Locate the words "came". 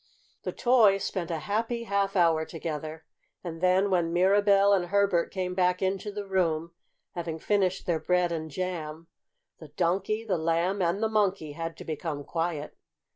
5.31-5.53